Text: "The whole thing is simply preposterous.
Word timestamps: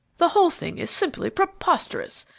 "The 0.17 0.29
whole 0.29 0.49
thing 0.49 0.79
is 0.79 0.89
simply 0.89 1.29
preposterous. 1.29 2.25